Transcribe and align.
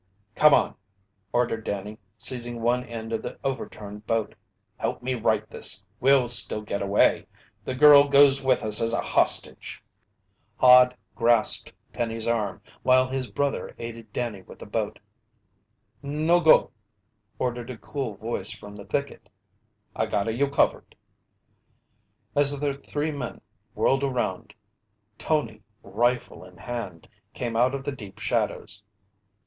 "Come 0.33 0.55
on!" 0.55 0.73
ordered 1.31 1.63
Danny, 1.63 1.99
seizing 2.17 2.59
one 2.63 2.83
end 2.85 3.13
of 3.13 3.21
the 3.21 3.37
overturned 3.43 4.07
boat. 4.07 4.33
"Help 4.77 5.03
me 5.03 5.13
right 5.13 5.47
this! 5.47 5.85
We'll 5.99 6.27
still 6.27 6.63
get 6.63 6.81
away! 6.81 7.27
The 7.65 7.75
girl 7.75 8.07
goes 8.07 8.43
with 8.43 8.63
us 8.63 8.81
as 8.81 8.93
a 8.93 9.01
hostage!" 9.01 9.83
Hod 10.57 10.97
grasped 11.15 11.71
Penny's 11.93 12.25
arm, 12.27 12.63
while 12.81 13.07
his 13.09 13.29
brother 13.29 13.75
aided 13.77 14.11
Danny 14.11 14.41
with 14.41 14.57
the 14.57 14.65
boat. 14.65 14.97
"No 16.01 16.39
go!" 16.39 16.71
ordered 17.37 17.69
a 17.69 17.77
cool 17.77 18.15
voice 18.15 18.49
from 18.51 18.75
the 18.75 18.85
thicket. 18.85 19.29
"I 19.95 20.07
gotta 20.07 20.33
you 20.33 20.49
covered!" 20.49 20.95
As 22.35 22.59
the 22.59 22.73
three 22.73 23.11
men 23.11 23.39
whirled 23.75 24.03
around, 24.03 24.55
Tony, 25.19 25.61
rifle 25.83 26.43
in 26.43 26.57
hand, 26.57 27.07
came 27.35 27.55
out 27.55 27.75
of 27.75 27.83
the 27.83 27.91
deep 27.91 28.17
shadows. 28.17 28.81